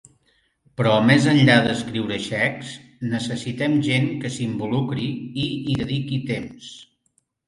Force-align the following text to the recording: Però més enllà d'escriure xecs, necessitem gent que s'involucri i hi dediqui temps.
Però 0.79 0.91
més 1.09 1.25
enllà 1.33 1.57
d'escriure 1.65 2.15
xecs, 2.27 2.71
necessitem 3.11 3.75
gent 3.89 4.07
que 4.23 4.31
s'involucri 4.37 5.05
i 5.45 5.45
hi 5.67 5.77
dediqui 5.83 6.19
temps. 6.31 6.71